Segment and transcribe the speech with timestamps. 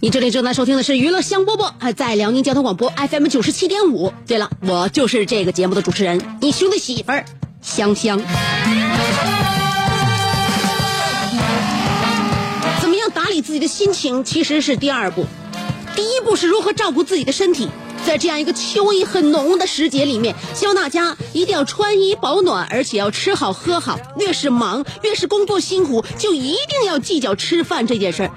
[0.00, 4.12] 你这里正在收听的是娱乐香饽饽，还在辽宁交通广播 FM 九十七点五。
[4.28, 7.24] 对了，我就是这个节目的主持人，你兄弟媳妇儿
[7.60, 8.16] 香香。
[12.80, 15.26] 怎么样打理自己的心情，其实是第二步，
[15.96, 17.68] 第一步是如何照顾自己的身体。
[18.08, 23.98] 在这样一个秋意很浓的时节里面，希望大家一定要穿衣保暖，而且要吃好喝好。
[24.16, 28.30] 越是忙，越是工作辛苦，就一定要计较吃饭这件事儿。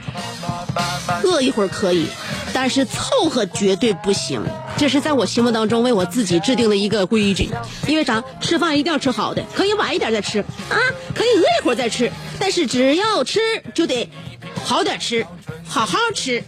[1.24, 2.06] 饿一会儿可以，
[2.54, 4.44] 但是凑合绝对不行。
[4.76, 7.50] 这是在我心目当中为我自己制定的一个规矩。
[7.88, 8.22] 因为啥？
[8.42, 10.76] 吃饭一定要吃好的，可以晚一点再吃啊，
[11.16, 13.40] 可以饿一会儿再吃，但是只要吃
[13.74, 14.10] 就得
[14.66, 15.26] 好点吃，
[15.66, 16.44] 好好吃。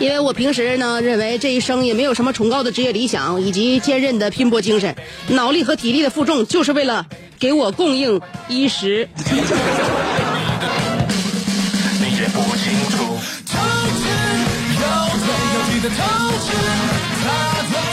[0.00, 4.94] 因为我平时呢认为这一生也没有什么崇高的职业理想，以及坚韧的拼搏精神，
[5.28, 7.06] 脑力和体力的负重就是为了
[7.38, 9.08] 给我供应衣食。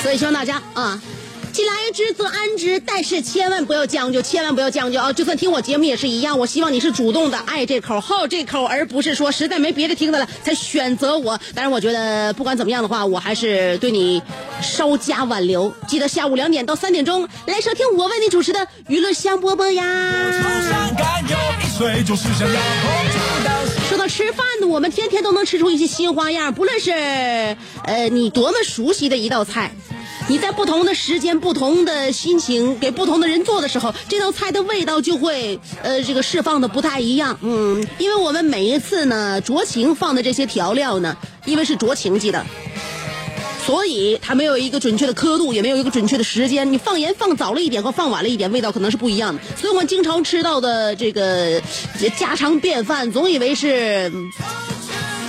[0.01, 0.99] 所以希望大家啊，
[1.61, 5.13] 既来之则安之，但是千万不要将就，千万不要将就啊！
[5.13, 11.39] 就算听我节目也是一样，我希望你是主动的爱这口好这口，而不是说实在没别的听的了才选择我。
[11.53, 14.19] 但是我觉得不管怎么样的话，我还是对你
[14.59, 15.71] 稍加挽留。
[15.87, 19.83] 记得下午两点到三点钟来收听我为你主持的娱乐香饽饽呀。
[23.87, 26.89] 说到吃饭呢，我们天天都能吃出一些新花样，不论是
[27.83, 29.71] 呃你多么熟悉的一道菜。
[30.31, 37.37] 你在不同的时间、不同的心情给不同的人做的时候，这道菜的味道就会呃这个释放的不太一样。
[37.41, 42.45] 嗯，因为我们每一次呢酌情放的这些调料呢，因为是酌情记的，
[43.65, 46.71] 所以它没有一个准确的刻度，也没有一个准确的时间。
[46.71, 49.41] 你放盐放早了一点和放晚了一点，味道可能是不一样的。
[49.59, 51.61] 所以我们经常吃到的这个
[52.17, 54.09] 家常便饭，总以为是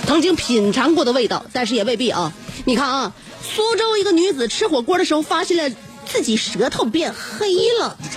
[0.07, 2.31] 曾经品尝过的味道，但是也未必啊。
[2.63, 3.13] 你看啊。
[3.43, 7.97] 苏州一个女子吃火锅的时候，发现了自己舌头变黑了。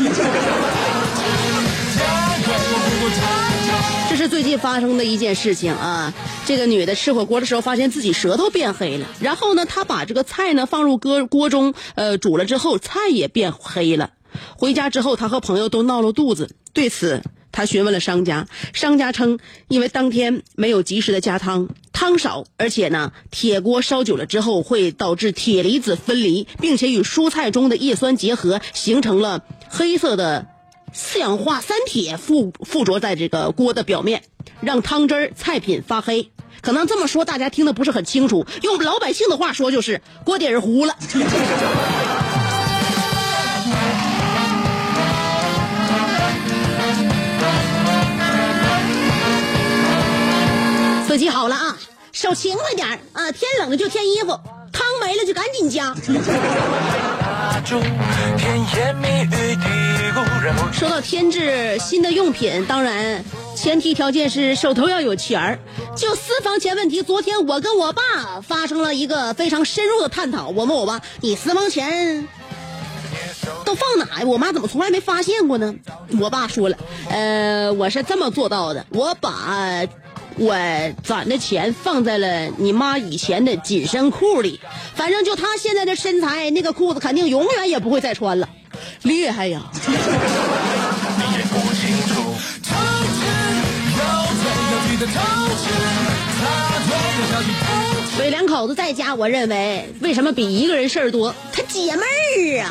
[4.09, 6.15] 这是最近发生的一件事情啊！
[6.47, 9.07] 这个女的吃火锅的时候，发现自己舌头变黑了。
[9.21, 14.13] 然后呢，她把这个菜呢放入锅锅中，呃，煮了之后，菜也变黑了。
[14.57, 16.55] 回家之后，她和朋友都闹了肚子。
[16.73, 17.23] 对此，
[17.57, 21.71] 他询问了商家，商家称，因为当天没有及时的加汤。
[21.91, 30.49] 汤少，而且呢，铁锅烧久了之后会导致铁离子分离，并且与蔬菜中的叶酸结合，形成了黑色的
[30.93, 34.25] 四氧化三铁附附着在这个锅的表面，
[34.61, 36.31] 让汤汁儿、菜品发黑。
[36.61, 40.95] 可能这么说大家听的不是很清楚，用老百姓的话说就是锅底儿糊了。
[51.07, 51.79] 自己好了啊，
[52.13, 53.31] 手勤快点啊！
[53.31, 54.39] 天冷了就添衣服，
[54.73, 55.95] 汤没了就赶紧加。
[60.73, 63.25] 说到添置新的用品，当然
[63.55, 65.59] 前提条件是手头要有钱儿。
[65.95, 70.49] 就私房钱问题，昨天我跟我爸发生了一个非常深入的探讨。
[70.49, 72.27] 我问我爸：“你私房钱
[73.65, 75.77] 都放哪呀？”我妈怎么从来没发现过呢？
[76.21, 76.77] 我爸说了
[77.09, 79.87] ：“呃，我是这么做到的，我把。”
[80.39, 80.55] 我
[81.03, 84.61] 攒的钱放在了你妈以前的紧身裤里，
[84.95, 88.49] 反正就她现在的身材，那个裤子肯定永远也不会再穿了，
[89.03, 89.63] 厉害呀！
[98.17, 101.35] 所以两口子在家，我认为为什么比一个人事儿多？
[101.53, 102.71] 他解闷儿啊！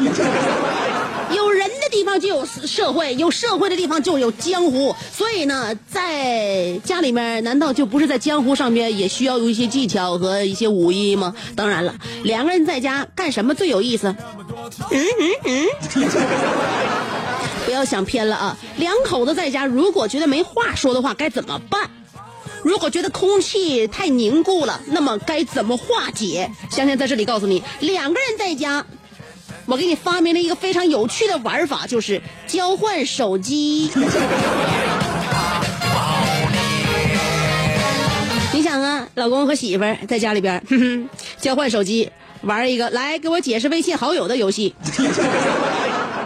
[1.36, 4.94] 有人地方就有社会，有社会的地方就有江湖。
[5.14, 11.34] 所以呢，在家里面，难道就不是在江湖上面也需要有一些技巧和一些武艺吗？
[11.56, 14.14] 当然了，两个人在家干什么最有意思？
[14.92, 15.66] 嗯嗯嗯，
[17.66, 18.58] 不要想偏了啊！
[18.76, 21.90] 两口子在家，如果觉得没话说的话，该怎么办？
[22.62, 26.52] 如果觉得空气太凝固了，那么该怎么化解？
[26.70, 28.86] 香香在这里告诉你，两个人在家，
[29.66, 33.90] 我给你发明了一个非常有趣的玩法，就是交换手机。
[38.54, 41.10] 你想啊，老公和媳妇儿在家里边，哼哼，
[41.40, 42.10] 交换手机，
[42.42, 44.76] 玩一个来给我解释微信好友的游戏。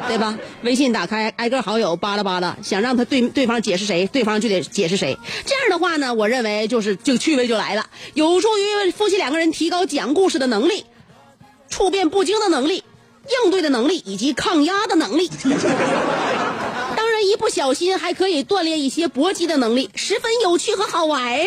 [0.10, 0.36] 对吧？
[0.64, 5.16] 微信打开，挨个好友扒拉扒拉，想让他对对方解释谁，对方就得解释谁。
[5.46, 7.86] 这样的话呢，我认为就是这个趣味就来了，
[8.16, 10.84] 有助于夫妻两个人提高讲故事的能力、
[11.70, 12.84] 处变不惊的能力、
[13.44, 15.30] 应对的能力以及抗压的能力。
[16.96, 21.46] 当然，一不小心还可以锻炼一些搏击的能力，十分有趣和好玩呀。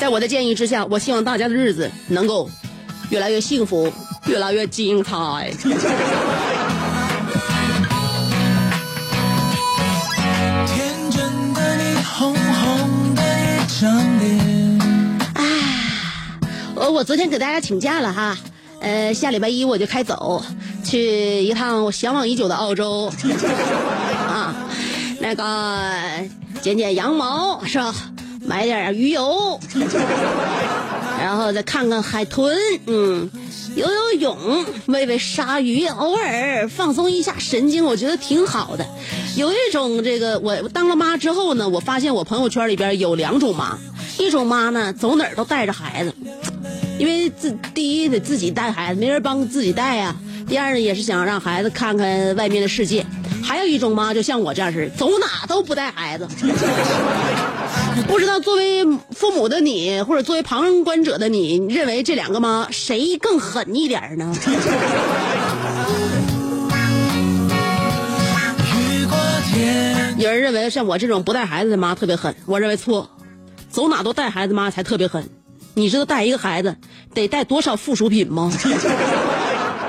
[0.00, 2.50] 在我的建议之下，我希望大家的日子能够
[3.08, 3.90] 越来越幸福，
[4.26, 5.50] 越来越精彩。
[13.74, 14.78] 一张脸。
[16.76, 18.36] 我我昨天给大家请假了哈，
[18.80, 20.40] 呃，下礼拜一我就开走，
[20.84, 23.12] 去一趟我向往已久的澳洲，
[24.30, 24.54] 啊，
[25.18, 25.90] 那个
[26.62, 27.92] 剪剪羊毛是吧？
[28.46, 29.58] 买点鱼油，
[31.18, 32.54] 然后再看看海豚，
[32.86, 33.30] 嗯，
[33.74, 38.86] 游游泳，喂喂鲨鱼，偶尔放松一下神经，我觉得挺好的。
[39.36, 43.78] 有一种这个，我当了妈之后呢，我发现我朋友圈里边有两种妈，
[44.18, 46.14] 一种妈呢走哪儿都带着孩子，
[46.98, 50.14] 因为自第一得自己带孩子，没人帮自己带呀；
[50.46, 53.06] 第二呢，也是想让孩子看看外面的世界。
[53.44, 56.26] 还有一种妈，就像我这样似的，走哪都不带孩子。
[58.08, 64.34] 不知道作为父母的你，或者作为旁观者的你，认为这两个妈谁更狠一点呢？
[70.16, 73.10] 有人认为像我这种不带孩子的妈特别狠，我认为错，
[73.70, 75.28] 走哪都带孩子妈才特别狠。
[75.74, 76.76] 你知道带一个孩子
[77.12, 78.50] 得带多少附属品吗？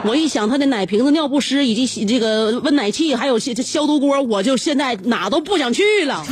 [0.03, 6.23] 我一想他的奶瓶子、尿不湿以及洗这个温奶器，还有消消毒锅，我就现在哪都不想去了。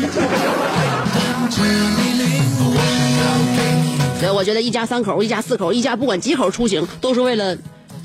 [4.20, 7.58] 所以我觉得一家三口、一家四口、一家不管几口出行，都是为了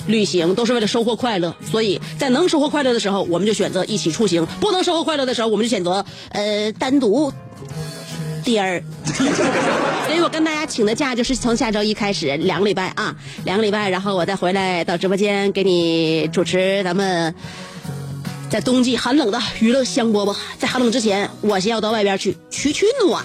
[0.06, 1.54] 旅行，都是为了收获快乐。
[1.70, 7.32] 所以在能收获快乐的时候，我们就选择一起出行；不能收获快乐的时候，我们就选择呃单独
[8.48, 8.82] 第二。
[10.06, 13.14] 所以我跟大家请的假就是从下周一开始两个礼拜啊，
[13.44, 17.34] 两个礼拜，然后我再回来到直播间给你主持咱们
[18.48, 20.34] 在冬季寒冷的娱乐香饽饽。
[20.58, 23.22] 在寒冷之前，我先要到外边去取取暖。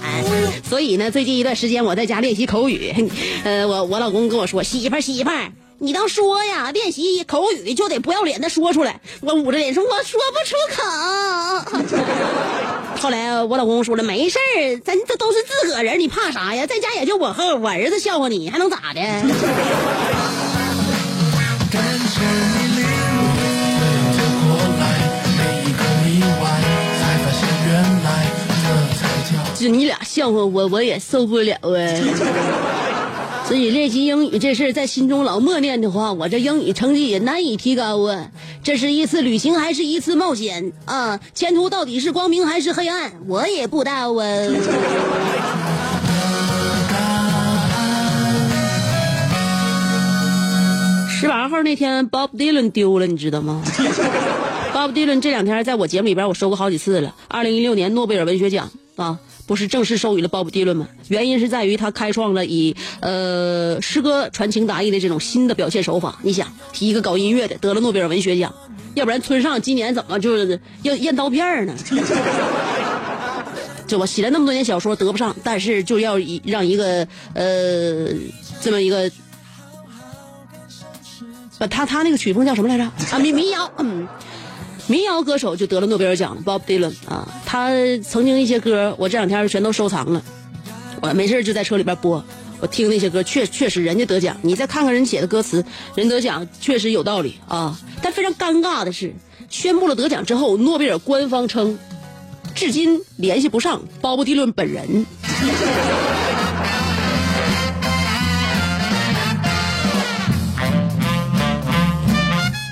[0.67, 2.93] 所以呢，最近一段时间我在家练习口语。
[3.45, 5.49] 呃，我我老公跟我说，媳妇儿媳妇儿。
[5.83, 9.01] 你倒说呀，练习口语就得不要脸的说出来。
[9.19, 10.81] 我捂着脸说，我说不出口。
[13.03, 16.65] 后来我老公说了，没事儿，咱这都是自个儿人，你怕啥呀？
[16.65, 19.01] 在家也就我和我儿子笑话你，还能咋的？
[19.01, 19.27] 感
[21.83, 22.21] 谢
[22.55, 22.87] 你领
[23.19, 23.21] 我
[24.39, 24.83] 过来，
[25.35, 26.43] 每一个意外，
[26.97, 28.07] 才发现原来
[28.63, 28.65] 这
[28.95, 29.35] 才叫。
[29.53, 31.67] 就你俩笑话我，我也受不了啊。
[33.53, 38.31] 所以练习英语这事儿在心中老默念的话，我这英语成绩也难以提高啊。
[38.63, 41.19] 这是一次旅行还是一次冒险啊？
[41.35, 43.13] 前途到底是光明还是黑暗？
[43.27, 44.25] 我也不知道啊。
[51.11, 53.61] 十八号那天，Bob Dylan 丢了，你知道吗？
[54.73, 57.13] Bob Dylan 这两天在我节目里边我说过好几次了。
[57.27, 59.19] 二零一六年诺贝尔文学奖啊。
[59.45, 60.87] 不是正式授予了鲍勃迪伦吗？
[61.09, 66.17] 原因是在于他开创了以呃诗歌传情达意的这种新的表现手法。
[66.23, 66.47] 你想，
[66.79, 68.53] 一个搞音乐的得了诺贝尔文学奖，
[68.95, 71.75] 要不然村上今年怎么就是要验刀片呢？
[73.85, 78.07] 就我写了那么多年小说得不上，但是就要以让一个呃
[78.61, 79.11] 这么一个，
[81.59, 82.83] 把他他那个曲风叫什么来着？
[83.11, 84.07] 啊民民谣，嗯。
[84.87, 87.71] 民谣歌手就得了诺贝尔奖了，Bob Dylan 啊，他
[88.03, 90.21] 曾经一些歌，我这两天全都收藏了，
[91.01, 92.23] 我没事就在车里边播，
[92.59, 95.63] 我听那些歌，确确实人家得奖，你再看看人写的歌词，
[95.95, 97.79] 人得奖确实有道理啊。
[98.01, 99.13] 但非常尴尬的是，
[99.49, 101.79] 宣布了得奖之后，诺贝尔官方称，
[102.53, 105.05] 至今联系不上鲍勃迪伦本人。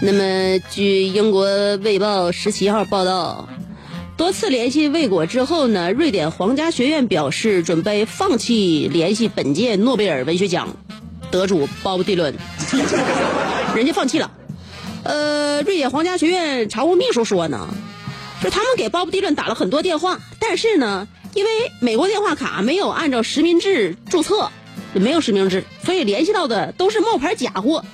[0.03, 1.48] 那么，据英国
[1.84, 3.48] 《卫报》十七号报道，
[4.17, 10.75] 多次联系未果之后呢，瑞典皇家学院表示准备放弃联系本届诺贝尔文学奖
[11.29, 12.34] 得主鲍勃迪伦，
[13.75, 14.31] 人家放弃了。
[15.03, 17.70] 呃，瑞典皇家学院常务秘书说呢，
[18.41, 24.50] 说他们给鲍勃迪伦打了很多电话，但是呢，因为美国电话卡没有按照实名制注册，
[24.93, 27.86] 没有实名制，所以联系到的都是冒牌假货。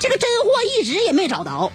[0.00, 1.72] 这个真货一直也没找着，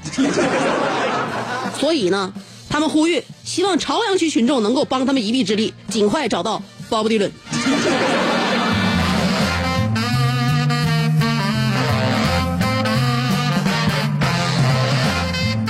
[1.78, 2.34] 所以呢，
[2.70, 7.32] 他们呼吁，希望朝阳区群众能够帮他们一臂之力，尽快找到鲍勃迪伦。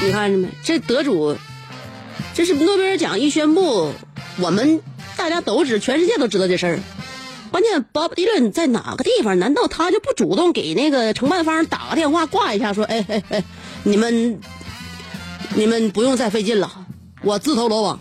[0.06, 0.48] 你看着没？
[0.64, 1.36] 这得主，
[2.36, 3.92] 这是诺贝尔奖一宣布，
[4.38, 4.80] 我们
[5.18, 6.80] 大家都知，全世界都知道这事儿。
[7.54, 9.38] 关键，鲍勃迪伦在哪个地方？
[9.38, 13.44] 难道他就不主动给那个承办方打个电话挂一下，说：“哎哎哎，
[13.84, 14.40] 你们，
[15.54, 16.68] 你们不用再费劲了，
[17.22, 18.00] 我自投罗网。”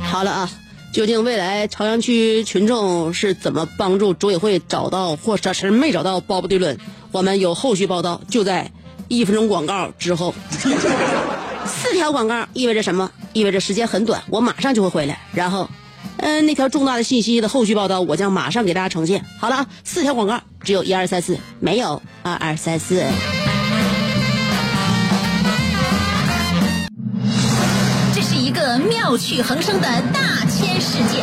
[0.00, 0.48] 好了啊，
[0.90, 6.78] 究竟未来朝阳区群众是怎么帮助组委会找到，或者是没找到鲍勃迪伦？
[7.12, 8.72] 我们有后续报道，就在
[9.08, 10.34] 一分钟广告之后。
[11.84, 13.10] 四条广告意味着什么？
[13.34, 15.20] 意味着时间很短，我马上就会回来。
[15.32, 15.68] 然后，
[16.16, 19.24] 嗯、那条重大的信息的后续报道，我将马上给大家呈现。
[19.38, 23.04] 好了啊，四条广告，只有一二三四，没有二二三四。
[28.14, 31.22] 这是一个妙趣横生的大千世界。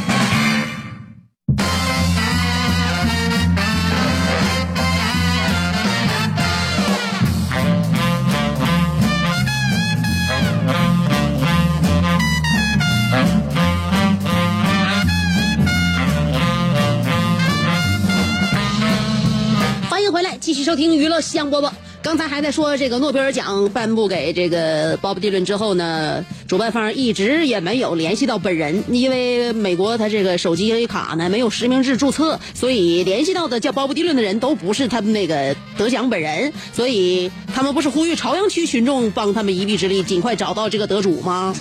[20.63, 21.71] 收听娱乐香饽饽。
[22.03, 41.53] 刚才还在说这个诺贝尔奖颁布给这个鲍勃迪伦之后呢，主办方一直也没有联系到本人，因为美国他这个手机卡呢没有实名制注册，所以联系到的叫鲍勃迪伦的人都不是他们那个得奖本人，所以他们不是呼吁朝阳区群众帮他们一臂之力，尽快找到这个得主吗？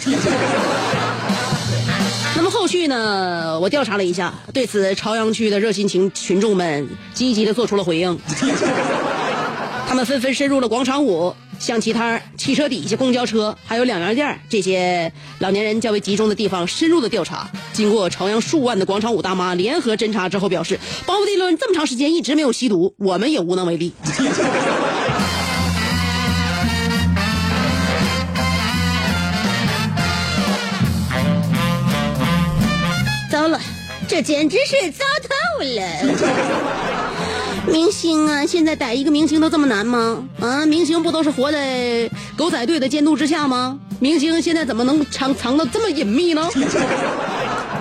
[2.51, 3.59] 后续呢？
[3.61, 8.19] 我调查了一下，对此朝阳区的热心群群众们积极的做出了回应。
[9.89, 17.51] 他们纷纷深入了广场舞、象棋摊儿、汽车底下、公交车，还有两元店儿这些老年人较为集中的地方深入的调查。
[17.73, 23.93] 经过朝阳数万的广场舞大妈联合侦查之后，表示鲍勃迪伦这么长时间一直没有吸毒，我们也无能为力。
[33.41, 33.59] 糟了，
[34.07, 35.83] 这简直是糟透了！
[37.73, 40.23] 明星啊，现在逮一个明星都这么难吗？
[40.41, 42.07] 啊，明星不都是活在
[42.37, 43.81] 狗仔队的监督之下吗？
[43.99, 46.51] 明星现在怎么能藏藏的这么隐秘呢？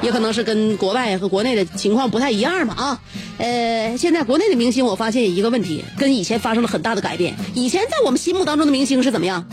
[0.02, 2.98] 也可能是跟国外和国内的情况不太一样吧啊。
[3.38, 7.36] 呃，现在国内的明星，我发现一个问题，跟以前发生了很大的改变。
[7.54, 9.46] 以前在我们心目当中的明星是怎么样？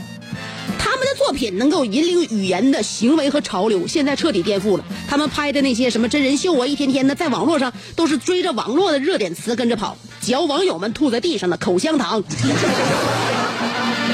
[1.27, 4.85] 作品能够引领语言的行为和潮流，现在彻底颠覆了。
[5.09, 12.23] 他们拍的那些什么真人秀啊，一天天的在网络上都是追着网络的热点词跟着跑，嚼网友们吐在地上的口香糖。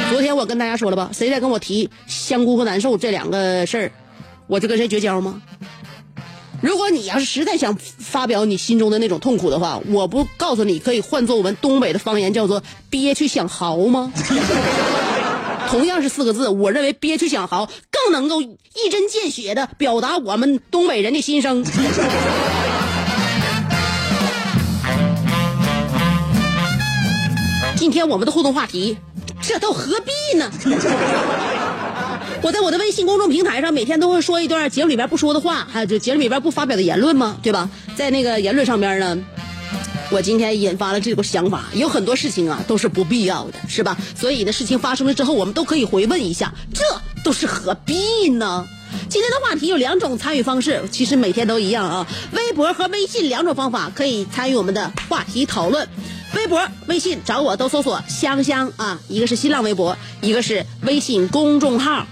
[0.09, 3.93] 昨天我跟大家说了吧，谁再跟我提香菇和难受这两个事儿，
[4.47, 5.43] 我就跟谁绝交吗？
[6.63, 14.11] 如果你要是实在想发表你心中的那种痛苦的话，我不告诉你可以换作我们东北的方言叫做憋屈想嚎吗？
[15.69, 21.65] 同样是四个字，我认为憋屈想嚎更能够一针见血的表达我们东北人的心声。
[27.77, 28.97] 今天我们的互动话题，
[29.41, 30.51] 这都何必呢？
[32.43, 37.37] 我在我的微信公众平台上每天都会说一段节目里边不说的话，还有就节目里边不发表的言论吗？
[37.43, 37.69] 对吧？
[37.97, 39.19] 在那个言论上边呢，
[40.13, 43.97] 我今天引发了这个想法，有很多事情啊都是不必要的，是吧？
[44.15, 46.85] 所以呢，事情发生了之后，我们都可以回问一下，这
[47.25, 48.69] 都是何必呢？
[49.09, 52.07] 今天的话题有两种参与方式，其实每天都一样啊。
[52.33, 55.89] 微博和微信两种方法可以参与我们的话题讨论。
[56.35, 62.07] 微博、微信找我都搜索“香香”啊，一个是新浪微博，一个是微信公众号。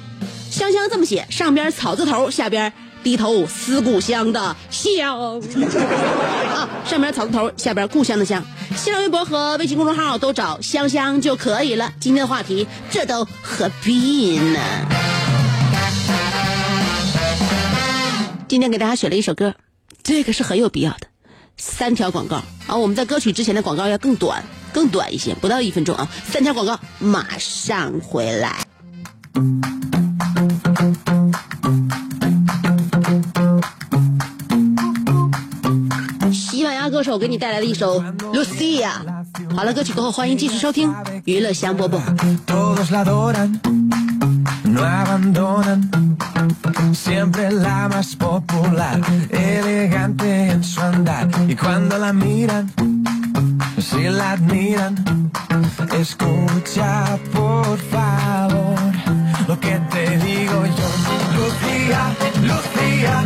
[0.51, 8.43] 香香这么写，上边草字头，下边低头思故乡的乡啊，上面草字头，下边故乡的乡。
[8.77, 11.93] 新浪微博和微信公众号都找香香就可以了。
[12.01, 14.61] 今天的话题，这都何必呢？
[18.49, 19.55] 今天给大家选了一首歌，
[20.03, 21.07] 这个是很有必要的。
[21.57, 24.43] 三条广告啊，我们在歌曲之前的广告要更短，
[24.73, 26.09] 更短一些，不到一分钟啊。
[26.25, 28.57] 三条广告马上回来。
[36.80, 38.02] 牙歌手给你带来的一首《
[38.34, 38.88] Lucia》。
[39.56, 40.94] 好了，歌曲过后，欢迎继续收听
[41.26, 42.00] 娱乐香饽饽。
[42.46, 43.60] Todos la adoran,
[44.64, 45.90] no abandonan.
[46.94, 51.28] Siempre la más popular, elegante en su andar.
[51.48, 52.72] Y cuando la miran,
[53.80, 54.96] si la admiran,
[56.00, 58.76] escucha por favor
[59.48, 60.88] lo que te digo yo.
[61.38, 62.02] Lucía,
[62.42, 63.24] Lucía,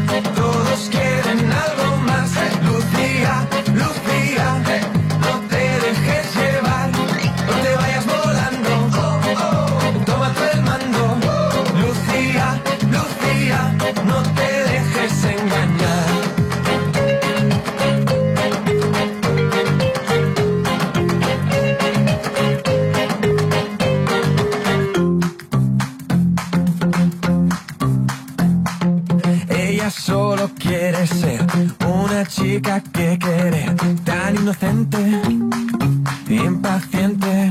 [34.95, 37.51] Inocente, impaciente.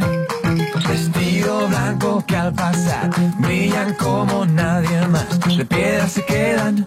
[0.88, 3.10] Vestido blanco que al pasar
[3.40, 5.40] brillan como nadie más.
[5.58, 6.86] De piedra se quedan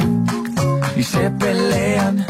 [0.97, 2.25] y se pelean.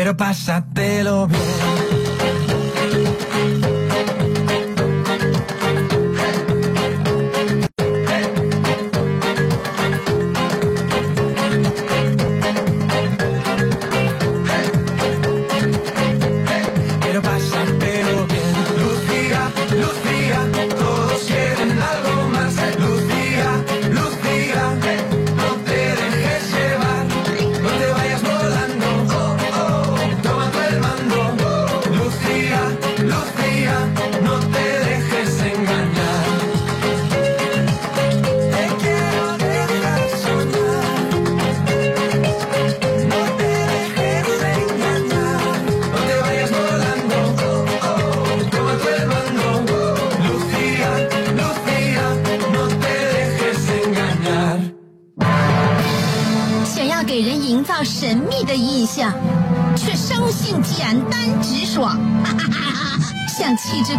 [0.00, 1.79] Pero pásatelo bien.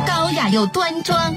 [0.05, 1.33] 高雅又端庄，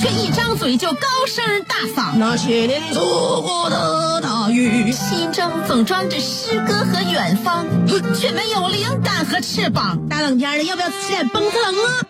[0.00, 2.16] 却一张嘴就高声大嗓。
[2.16, 7.66] 那些年错过的大雨，心中总装着诗歌和远方，
[8.14, 9.98] 却没有灵感和翅膀。
[10.08, 12.09] 大冷天的，要不要吃点崩特冷啊？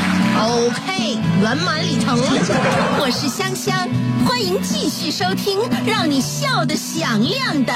[0.39, 2.17] OK，圆满礼成。
[2.99, 3.87] 我是香香，
[4.25, 7.73] 欢迎继续收听让你笑得响亮的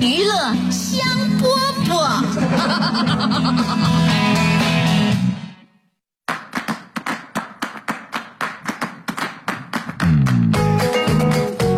[0.00, 1.06] 娱乐香
[1.40, 1.46] 饽
[1.88, 2.22] 饽。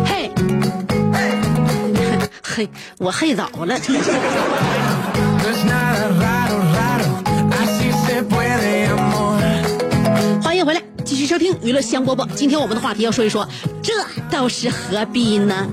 [0.05, 0.31] 嘿，
[2.43, 3.75] 嘿，我嘿早了。
[11.31, 12.27] 收听娱乐香饽饽。
[12.35, 13.47] 今天我们的话题要说一说，
[13.81, 13.93] 这
[14.29, 15.65] 倒是何必呢？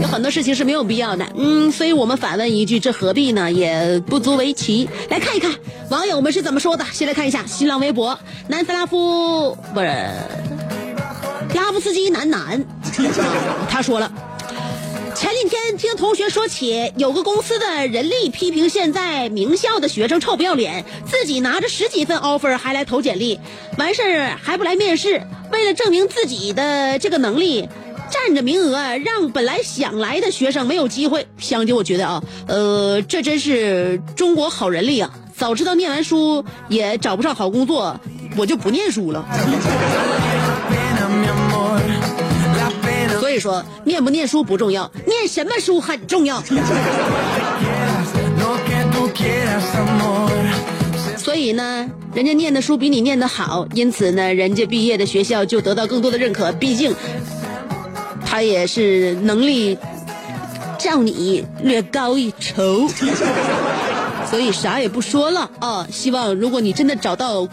[0.00, 3.52] 有很多事情是没有必要的，嗯，所以我们反问一句，这何必呢？
[3.52, 4.88] 也不足为奇。
[5.10, 5.54] 来看一看
[5.90, 6.82] 网友们是怎么说的。
[6.90, 9.86] 先来看一下新浪微博，南斯拉夫不是
[11.54, 12.64] 拉夫斯基男男，
[13.68, 14.10] 他说了。
[15.22, 23.38] 前几天听同学说起，有个公司的人力批评现在名校的学生臭不要脸，自己拿着十几份 offer 还来投简历，
[23.78, 27.68] 完事儿还不来面试，为了证明自己的这个能力，
[28.10, 31.24] 占着名额，让本来想来的学生没有机会。
[31.38, 35.08] 香姐，我觉得啊，呃，这真是中国好人力啊！
[35.36, 37.96] 早知道念完书也找不上好工作，
[38.36, 39.24] 我就不念书了。
[43.32, 46.42] 所以说，念不念书不重要，念什么书很重要。
[51.16, 56.52] 所以呢，人家念的书比你念的好，因此呢，人家毕业的学校就得到更多的认可。
[56.52, 56.94] 毕竟，
[58.26, 59.78] 他也是能力
[60.78, 62.86] 较你略高一筹，
[64.30, 65.86] 所以啥也不说了啊。
[65.90, 67.48] 希望如果你真的找到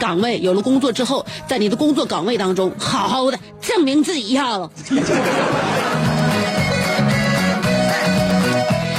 [0.00, 4.70] 岗位，有了工作之后，在你的工作岗位当中，好好的证明自己一下子。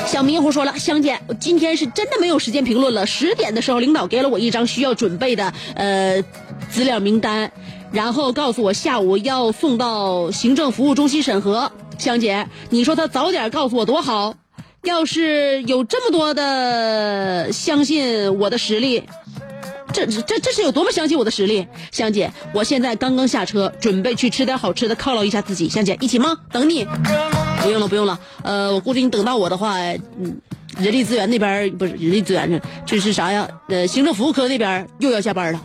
[0.05, 3.07] 小迷糊说了，香姐，我今天是真的没有时间评论了。
[3.07, 6.23] 十点的时候，领导给了我一张需要准备的呃
[6.69, 7.51] 资料名单，
[7.91, 11.71] 然后告诉我下午要送到行政服务中心审核。
[11.97, 14.35] 香姐，你说他早点告诉我多好。
[14.83, 19.03] 要是有这么多的相信我的实力，
[19.93, 21.67] 这这这是有多么相信我的实力？
[21.91, 25.69] 香姐，我现在刚刚下车，准备去吃点好吃的犒劳一下自己。
[25.69, 26.35] 香姐，一起吗？
[26.51, 26.87] 等你。
[27.61, 28.19] 不用了，不用了。
[28.43, 30.35] 呃，我估计你等到我的话，嗯，
[30.77, 33.47] 人力资源那边不是人力资源，这是啥呀？
[33.67, 35.61] 呃，行政服务科那边又要下班了。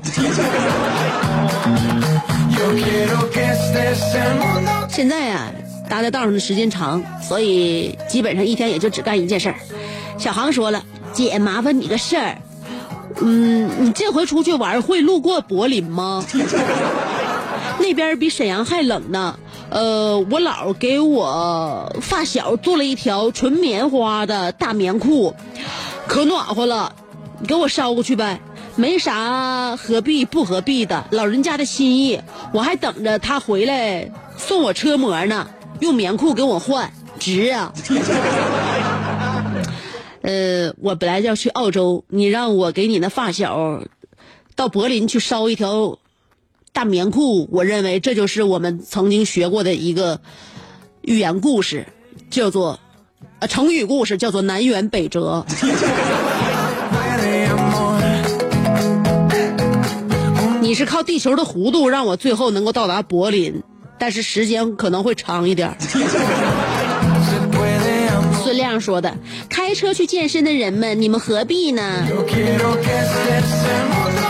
[4.91, 5.51] 现在啊，
[5.89, 9.55] 搭在道上的时间长，所以基本上一天也就只干一件事儿。
[10.19, 12.37] 小航说了，姐，麻烦你个事儿，
[13.20, 16.24] 嗯，你这回出去玩会路过柏林吗？
[17.79, 19.38] 那边比沈阳还冷呢。
[19.68, 25.35] 呃，我姥给我发小做了一条纯棉花的大棉裤，
[26.07, 26.92] 可暖和了，
[27.40, 28.40] 你给我捎过去呗。
[28.76, 32.20] 没啥何必不何必的，老人家的心意，
[32.52, 35.48] 我还等着他回来送我车模呢，
[35.81, 37.72] 用棉裤给我换，值啊！
[40.27, 43.85] 呃，我本来要去澳洲，你让我给你那发小
[44.57, 45.99] 到柏林去捎一条
[46.73, 50.21] 大棉裤，我认为这就是我们曾经学过的一个
[51.03, 51.87] 寓言故事，
[52.29, 52.81] 叫做
[53.39, 55.47] 呃成语故事，叫做南辕北辙。
[60.61, 63.62] 你是靠地球的弧度让我最后能够到达柏林，
[63.97, 65.79] 但是时间可能会长一点。
[68.81, 69.15] 说的
[69.49, 72.07] ：“开车去健身的人们，你们何必呢？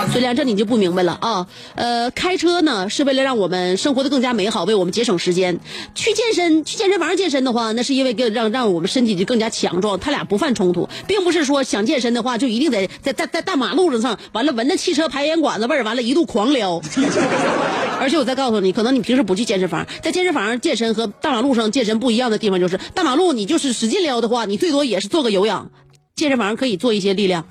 [0.07, 1.47] Yo quiero que estés en mundo.？” 孙亮，这你就不明白了啊。
[1.75, 5.59] 呃，开车呢是为了让我们生活的更加美好，为我们节省时间。
[5.95, 16.81] 去健身，去健身房健身的话，那是因为更让让我们身体就更加强壮，他俩不犯冲突，并不是说想健身的话就一定得在在在大马路上上，完了闻着汽车排烟管子味儿，完了一路狂撩。
[17.99, 25.71] 而且我再告诉你，可能你平时不去健身房，在健身房健身和大马路上健身不一样的地方就是，大马路你就是使劲撩的话，你最多也是做个有氧，
[26.15, 27.45] 健身房可以做一些力量。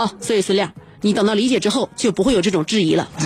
[0.00, 3.06] 哦，所以孙亮，你等到理解之后，就不会有这种质疑了。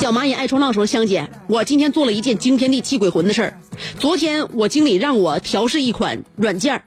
[0.00, 3.60] 小蚂蚁爱冲浪说：“香姐，我今天做了一件惊天地泣鬼魂的事儿。
[4.00, 6.82] 昨天我经理让我调试一款软件儿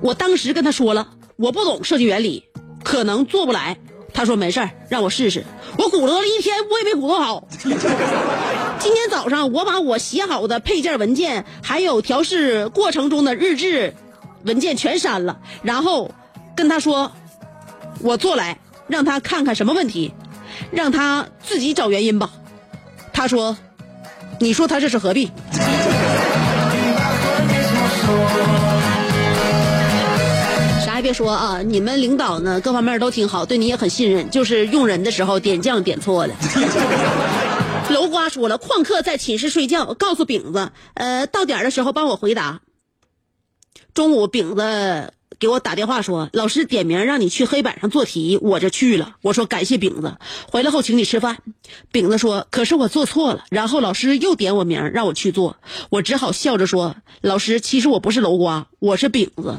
[0.00, 2.44] 我当时跟他说了，我不懂设计原理，
[2.82, 3.76] 可能做不来。
[4.14, 5.44] 他说没事儿，让我试试。
[5.76, 7.46] 我鼓捣了一天，我也没鼓捣好。
[8.80, 13.94] 今天早上我把我写好的配件文件，还有调试过程中的日志
[14.44, 16.10] 文件全删了，然后
[16.56, 17.10] 跟他说，
[18.00, 20.12] 我做来，让他看看什么问题，
[20.70, 22.30] 让他自己找原因吧。
[23.12, 23.56] 他说，
[24.38, 25.30] 你说他这是何必？
[30.84, 36.34] 啥也别说啊，你们领导呢各方面都挺好，对你也很信任，就是用人的时候点将点错了。
[37.90, 42.60] 楼瓜说了，旷课在寝室睡觉，告诉饼子，呃，到点的时候帮我回答。
[43.94, 49.16] 中午饼子给我打电话说，老师点名让你去黑板上做题，我就去了。
[49.22, 50.16] 我说感谢饼子，
[50.50, 51.38] 回来后请你吃饭。
[51.90, 53.44] 饼子说，可是我做错了。
[53.50, 55.56] 然后老师又点我名让我去做，
[55.88, 59.56] 我只好笑着说，老师，其实我不是楼瓜，我是饼子。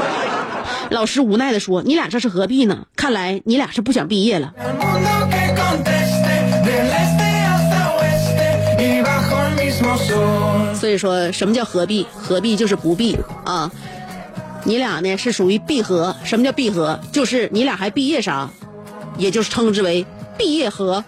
[0.90, 2.86] 老师无奈的说，你俩这是何必呢？
[2.96, 4.52] 看来你俩是不想毕业了。
[10.80, 12.06] 所以说什么叫合璧？
[12.16, 13.70] 合璧就是不璧啊。
[14.64, 16.16] 你俩呢是属于闭合。
[16.24, 16.98] 什么叫闭合？
[17.12, 18.48] 就是你俩还毕业啥，
[19.18, 20.06] 也就是称之为
[20.38, 21.04] 毕业合。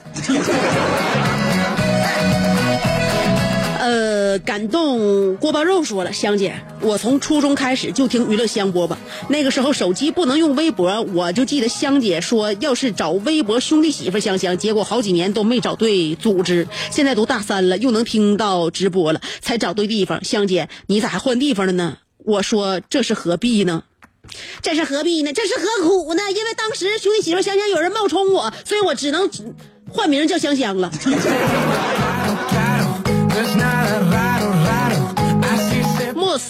[4.40, 8.96] 感动锅包肉说了，香姐，我从初中开始就听娱乐香饽饽，
[9.28, 20.24] 那个时候手机不能用微博，我就记得香姐说，要是找微博兄弟媳妇香香，结果好几年都没找对组织，现在都大三了，又能听到直播了，才找对地方。
[20.24, 21.98] 香姐，你咋还换地方了呢？
[22.24, 23.82] 我说这是何必呢？
[24.62, 25.32] 这是何必呢？
[25.32, 26.22] 这是何苦呢？
[26.30, 29.28] 因为当时兄弟媳妇香香有人冒充我，所以我只能
[29.90, 30.92] 换名叫香香了。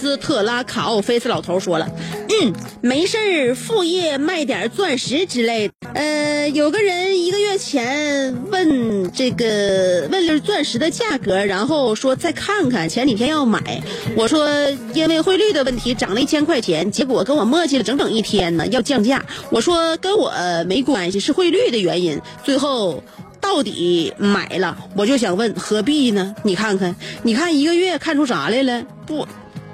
[0.02, 1.88] 斯特拉卡奥菲斯老头说了，
[2.28, 5.74] 嗯，没事儿，副业卖点钻石之类的。
[5.94, 13.80] 呃，有个人一个月前问这个问了钻石的价格，然后说再看看，前几天要买。
[14.16, 14.50] 我说
[14.92, 19.24] 因为汇率的问题涨了一千块钱，结果跟我磨叽了整整一天呢，要降价。
[19.50, 20.32] 我说跟我
[20.66, 22.20] 没关系，是汇率的原因。
[22.42, 23.00] 最后。
[23.42, 26.32] 到底买了，我就想问，何必呢？
[26.44, 28.84] 你看看，你看一个月看出啥来了？
[29.04, 29.26] 不，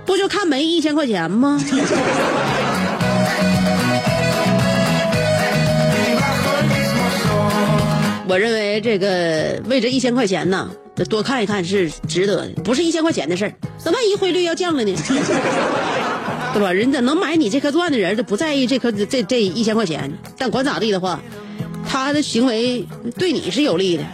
[0.08, 1.60] 不就看没一千块钱吗.
[8.26, 10.70] 我认为这个为这一千块钱呢，
[11.10, 13.52] 多看一看是值得的，不是一千块钱的事儿。
[13.84, 14.96] 那万一汇率要降了呢？
[16.54, 16.72] 对吧？
[16.72, 20.10] 人家能买你这颗钻的人，就不在意这颗这这一千块钱。
[20.38, 21.20] 但管咋地的话，
[21.86, 22.82] 他的行为
[23.18, 24.04] 对你是有利的。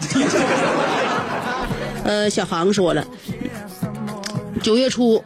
[2.03, 3.07] 呃，小航说了，
[4.61, 5.23] 九月初，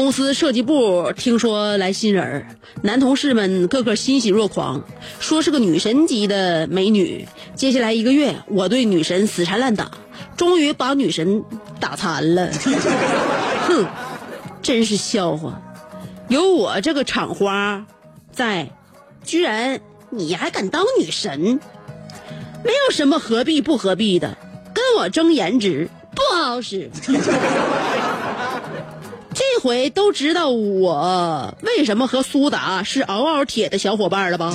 [0.00, 2.46] 公司设计部听说来新人儿，
[2.80, 4.82] 男同事们个个欣喜若狂，
[5.18, 7.28] 说是个女神级的美女。
[7.54, 9.90] 接下来一个月，我对女神死缠烂打，
[10.38, 11.44] 终于把女神
[11.78, 12.50] 打残了。
[13.68, 13.86] 哼，
[14.62, 15.60] 真是笑话！
[16.28, 17.84] 有我这个厂花
[18.32, 18.70] 在，
[19.22, 21.60] 居然你还敢当女神？
[22.64, 24.38] 没有什么何必不何必的，
[24.72, 26.90] 跟我争颜值不好使。
[29.40, 34.54] 这回都知道我为什么和苏打是嗷嗷铁的小伙伴了吧？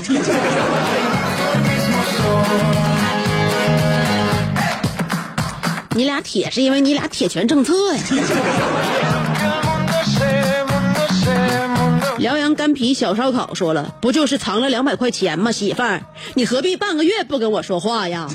[5.96, 8.04] 你俩铁是因为你俩铁拳政策呀。
[12.20, 15.52] 辽阳干皮小烧烤说了，不就是藏了两百块钱吗？
[15.52, 16.04] 媳妇儿，
[16.36, 18.30] 你何必半个月不跟我说话呀？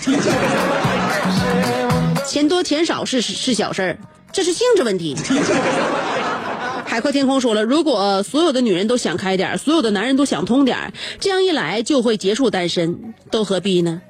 [2.27, 3.99] 钱多钱少是是是小事儿，
[4.33, 5.17] 这是性质问题。
[6.91, 14.03] 海阔天空说了，如果所有的女人都想开点，所有的男人都想通点，这样一来就会结束单身，都何必呢？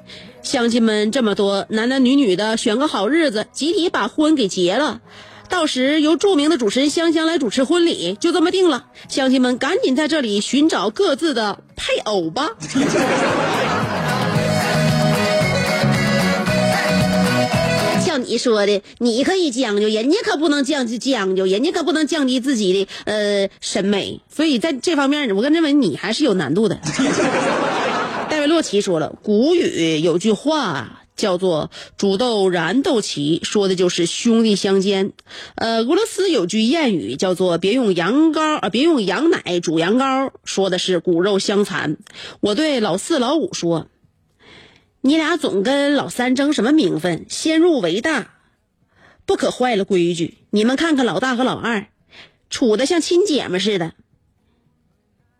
[0.42, 5.02] 乡亲们这么多，男男女女的选个好日子，集体把婚给结了。
[5.50, 8.86] 到时由著名的主持人香香来主持婚礼，就这么定了。
[9.10, 12.48] 乡亲们赶紧在这里寻找各自的配偶吧。
[18.30, 24.20] 你说的，你可以将就，人家可不能将就将就，人家可不能降低自己的呃审美。
[24.32, 26.78] 所以在这方面，我跟认为你还是有难度的。
[28.30, 35.10] 戴维洛奇说了，古语有句话叫做“煮豆燃豆萁”，说的就是兄弟相煎。
[35.56, 41.96] 呃，俄罗斯有句谚语叫做“别用羊羔啊，别用羊奶煮羊羔”，说的是骨肉相残。
[42.38, 43.88] 我对老四、老五说。
[45.02, 47.24] 你俩总跟老三争什么名分？
[47.28, 48.34] 先入为大，
[49.24, 50.38] 不可坏了规矩。
[50.50, 51.86] 你们看看老大和老二，
[52.50, 53.92] 处的像亲姐们似的，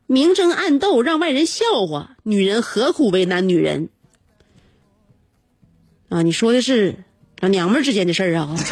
[0.06, 2.16] 明争暗斗，让外人笑话。
[2.22, 3.90] 女人何苦为难女人？
[6.08, 7.04] 啊，你说的是
[7.40, 8.56] 老娘们之间的事儿啊？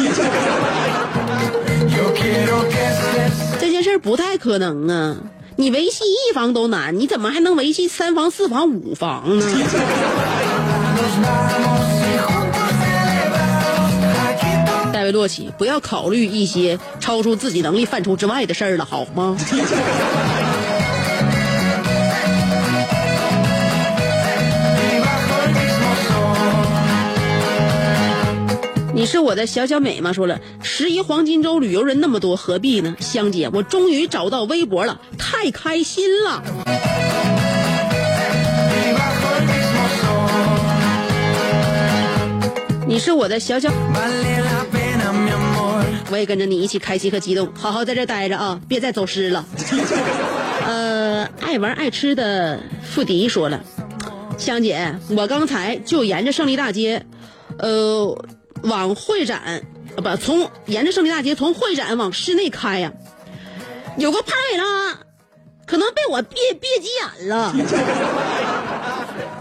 [3.61, 5.18] 这件事不太可能啊！
[5.57, 9.46] 你维系一房都难，你怎么还能维系三房、四房、五房呢？
[14.92, 19.37] 戴维洛奇，不要考虑一些超出自己能力范畴之外的事儿了，好吗？
[28.92, 30.12] 你是我的小小美吗？
[30.12, 32.96] 说了十一黄金周，旅游人那么多，何必呢？
[32.98, 36.42] 香姐，我终于找到微博了，太开心了。
[42.88, 43.70] 你是我的小小.
[46.11, 49.44] 我也跟着你一起开心和激动，好好在这待着啊，别再走失了。
[50.66, 53.62] 呃，爱玩爱吃的富迪说了，
[54.38, 57.05] 香姐，我刚才就沿着胜利大街，
[57.59, 58.24] 呃，
[58.62, 59.62] 往会展，
[59.96, 62.90] 呃不，从沿着胜利大街从会展往室内开呀、
[63.98, 64.98] 有个帕梅拉，
[65.66, 67.55] 可能被我别别急眼了，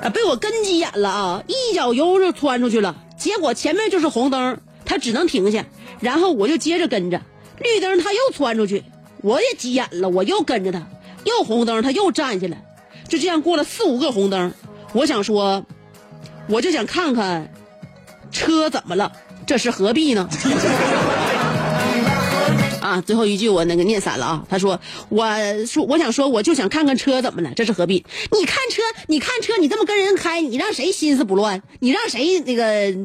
[0.03, 2.93] 啊，被我跟急眼了啊，一脚油就窜出去了，
[3.27, 5.65] 结果前面就是红灯，他只能停下，
[5.99, 7.21] 然后我就接着跟着，
[7.59, 8.85] 绿灯他又窜出去，
[9.21, 10.87] 我也急眼了，我又跟着他，
[11.25, 12.63] 又红灯他又站下来，
[13.09, 14.53] 就这样过了四五个红灯，
[14.93, 15.65] 我想说，
[16.47, 17.53] 我就想看看
[18.31, 19.11] 车怎么了，
[19.45, 20.29] 这是何必呢？
[22.87, 24.45] 啊，最后一句我那个念散了啊。
[24.49, 25.25] 他说：“我
[25.65, 28.05] 说我想说，我就想看看车怎么了，这是何必？
[28.31, 31.61] 你看车，你看车，你这么跟人开，你让谁心思不乱？
[31.79, 32.95] 你让谁那个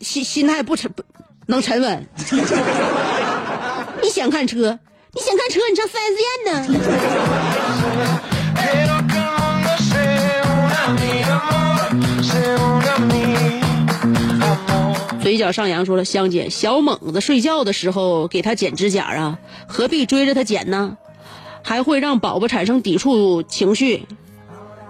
[0.00, 1.02] 心心态不沉不
[1.46, 2.06] 能沉稳？
[4.02, 4.78] 你想看车，
[5.12, 7.93] 你想看车，你上四 S 店呢？
[15.34, 20.96] 嘴角上扬说了，香姐，小猛子睡觉的时候给他剪指甲啊，何必追着他剪呢？
[21.64, 24.06] 还会让宝宝产生抵触情绪。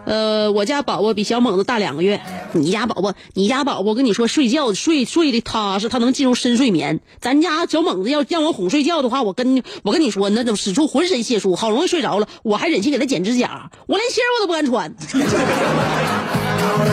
[0.04, 2.20] 呃，我家宝宝比小猛子大两个月。
[2.52, 7.00] 你家宝宝，你家宝宝，我跟你说，睡觉睡睡的踏实，他能进入深睡眠。
[7.22, 14.94] 咱家小猛子要让我哄睡觉的话，我跟我跟你说，那都使出浑身解数，好容易睡着了，我还忍心给他剪指甲，我连鞋我都不敢穿。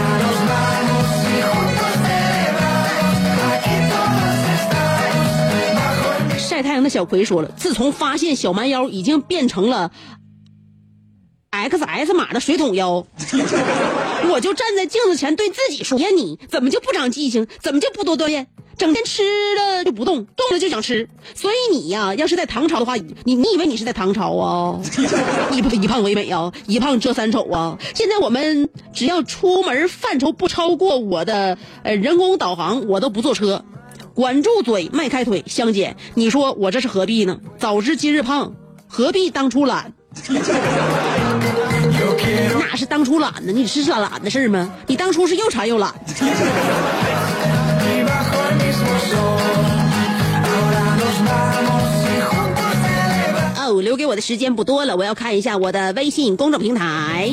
[6.61, 9.91] 晒太阳的小葵说了，自从发现小蛮腰已经变成了
[11.49, 13.05] XS 码的水桶腰，
[14.29, 17.47] 我就站在镜子前对自己说：“呀，你怎么就不长记性？
[17.59, 18.47] 怎么就不多锻炼？
[18.77, 19.23] 整天吃
[19.55, 21.09] 了就不动，动了就想吃。
[21.35, 24.79] 所以你呀，要是在唐朝的话，你你以为你是在唐朝啊？
[25.51, 27.79] 一不一胖为美啊，一胖遮三丑啊。
[27.95, 33.65] 现在我们只要出门范畴不超过我的呃人工导航，我都不坐车。
[34.13, 37.37] 管住嘴，迈开腿，香姐，你说我这是何必呢？
[37.57, 38.53] 早知今日胖，
[38.87, 39.93] 何必当初懒？
[42.59, 43.51] 哪是当初懒呢？
[43.53, 44.69] 你是懒懒的事吗？
[44.87, 45.93] 你当初是又馋又懒。
[53.57, 57.31] 哦，留给我的时间不多了，我要看一下我的微信公众平台。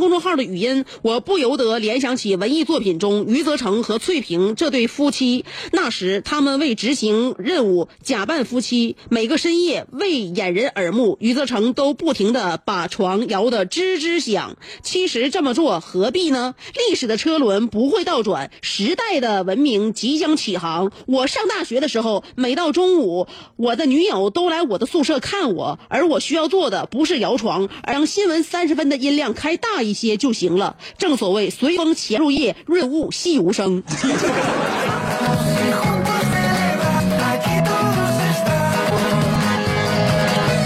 [0.00, 5.44] 公众号的语音，我不由得联想起文艺作品中余则成和翠萍这对夫妻。
[5.72, 14.56] 那时他们为执行任务假扮夫妻，每个深夜为掩人耳目，余则成都不停的把床摇得吱吱响。
[14.82, 16.54] 其实这么做何必呢？
[16.88, 20.90] 历史的车轮不会倒转，时代的文明即将起航。
[21.06, 30.76] 我上大学的时候，每到中午，我的女友都来我的宿舍看我，而我需要做的不是摇床，而让新闻三十分的音量开大一一些就行了。
[30.96, 33.82] 正所谓随风潜入夜，润物细无声。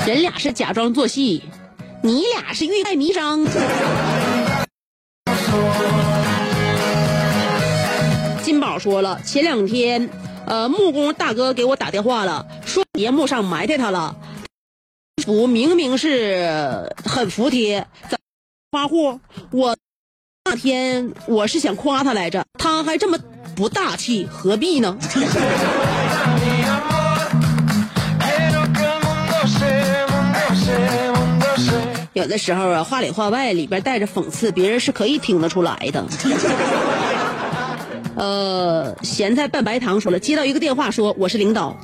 [0.06, 1.42] 人俩是假装做戏，
[2.02, 3.42] 你俩是欲盖弥彰。
[8.42, 10.10] 金宝说了，前两天，
[10.46, 14.14] 呃，木工大哥给我打电话了，说节目上埋汰他了。
[15.24, 18.18] 服明明是很服帖，怎
[18.74, 19.20] 发货？
[19.52, 19.76] 我
[20.46, 23.16] 那天我是想夸他来着，他还这么
[23.54, 24.98] 不大气，何必呢？
[32.14, 36.04] 有的时候啊，话里话外里边带着讽刺，别人是可以听得出来的。
[38.18, 41.76] 呃，咸菜拌白糖说了，接到一个电话说我是领导，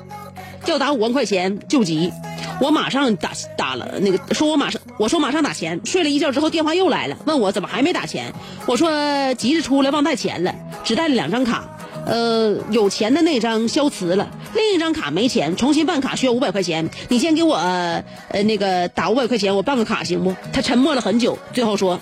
[0.67, 2.13] 要打五万块钱救急，
[2.61, 5.81] 我马上打打了那个，说我马上，我说马上打钱。
[5.85, 8.33] 睡了一觉之后，电话又来了，问我怎么还没打钱。
[8.67, 10.55] 我说急着出来忘带钱了，
[10.85, 11.65] 只带了两张卡。
[12.07, 16.89] 呃，有钱的那张消磁了，另一张卡没钱，重新办卡需要五百块钱。
[17.09, 18.03] 你先给我呃
[18.45, 20.35] 那个打五百块钱，我办个卡行不？
[20.53, 21.99] 他沉默了很久，最后说：“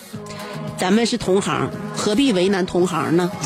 [0.78, 3.30] 咱们是同行，何必为难同行呢？”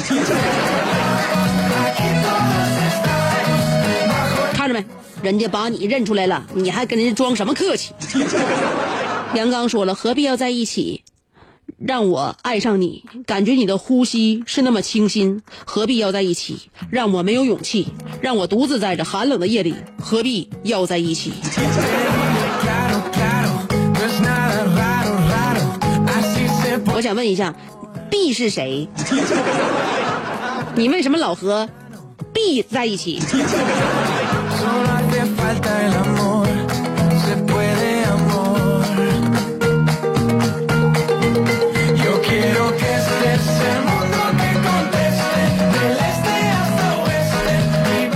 [4.52, 4.84] 看着没，
[5.22, 7.94] 人家把你认出来了，你还跟人家装什么客气？
[9.34, 11.04] 杨刚说了，何必要在一起？
[11.78, 16.58] 让我爱上你，感觉你的呼吸是那么清新，何必要在一起？
[16.90, 17.88] 让我没有勇气，
[18.20, 21.32] 让我独自在这寒冷的夜里，何必要在一起.
[26.94, 27.54] 我想问一下
[28.10, 28.88] ，B 是谁？
[30.74, 31.68] 你为什么老和
[32.32, 33.20] B 在一起？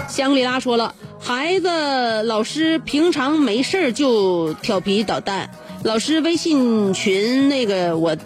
[0.09, 5.51] 香格里拉说了，孩子老师平常没事就调皮捣蛋，
[5.83, 8.17] 老师微信群那个我。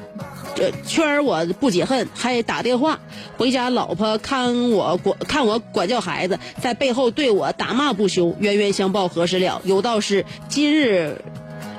[0.87, 2.99] 圈儿我不解恨，还打电话
[3.37, 9.61] 回家，老婆看我管看我管教孩子，在背后对我打骂不休，冤冤相报何时了？
[9.65, 11.23] 有道是今日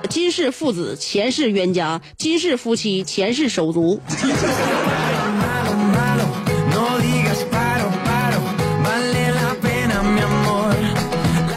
[0.09, 4.01] 今世父子，前世冤家；今世夫妻，前世手足。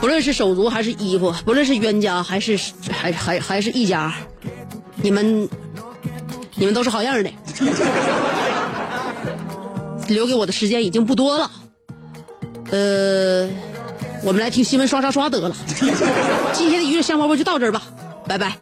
[0.01, 2.59] 不论是手足还是衣服，不论是冤家还是
[2.93, 4.15] 还还还是一家，
[4.97, 5.49] 你们
[6.57, 7.31] 你们都是好样的。
[10.09, 11.51] 留给我的时间已经不多了，
[12.71, 13.49] 呃，
[14.23, 15.57] 我们来听新闻刷刷刷得了。
[16.53, 17.81] 今天的娱乐香饽饽就到这儿吧，
[18.29, 18.59] 拜拜。